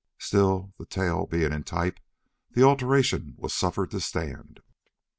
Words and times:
Still, 0.17 0.73
the 0.79 0.87
tale 0.87 1.27
being 1.27 1.53
in 1.53 1.63
type, 1.63 1.99
the 2.49 2.63
alteration 2.63 3.35
was 3.37 3.53
suffered 3.53 3.91
to 3.91 3.99
stand. 3.99 4.59